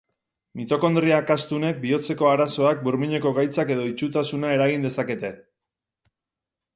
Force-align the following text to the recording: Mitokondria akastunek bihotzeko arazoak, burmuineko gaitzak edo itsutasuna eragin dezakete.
Mitokondria 0.59 1.17
akastunek 1.23 1.75
bihotzeko 1.83 2.29
arazoak, 2.31 2.81
burmuineko 2.87 3.33
gaitzak 3.41 3.73
edo 3.75 3.85
itsutasuna 3.91 4.55
eragin 4.57 4.89
dezakete. 4.89 5.31